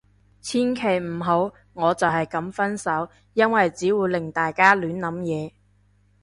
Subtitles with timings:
[0.41, 3.07] 千祈唔好，我就係噉分手。
[3.35, 5.51] 因為只會令大家亂諗嘢